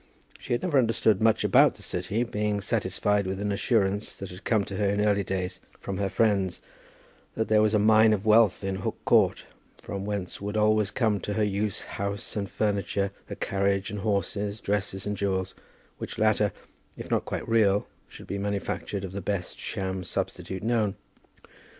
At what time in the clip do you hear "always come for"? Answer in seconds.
10.57-11.33